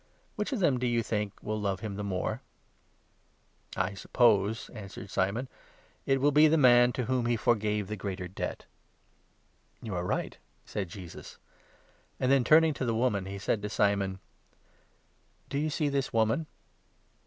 Which 0.35 0.51
of 0.51 0.59
them, 0.61 0.79
do 0.79 0.87
you 0.87 1.03
think, 1.03 1.31
will 1.43 1.61
love 1.61 1.81
him 1.81 1.93
the 1.95 2.03
more?"" 2.03 2.41
I 3.87 3.93
suppose," 3.93 4.67
answered 4.73 5.11
Simon," 5.11 5.47
it 6.07 6.19
will 6.19 6.31
be 6.31 6.47
the 6.47 6.57
man 6.57 6.91
to 6.93 7.03
whom 7.05 7.19
43 7.25 7.31
he 7.33 7.37
forgave 7.37 7.87
the 7.87 7.95
greater 7.95 8.27
debt." 8.27 8.65
"You 9.83 9.93
are 9.93 10.03
right, 10.03 10.39
"said 10.65 10.89
Jesus, 10.89 11.37
and 12.19 12.31
then, 12.31 12.43
turning 12.43 12.73
to 12.73 12.85
the 12.85 12.95
woman, 12.95 13.25
44 13.25 13.31
he 13.31 13.37
said 13.37 13.61
to 13.61 13.69
Simon: 13.69 14.17
"Do 15.49 15.59
you 15.59 15.69
see 15.69 15.87
this 15.87 16.11
woman 16.11 16.47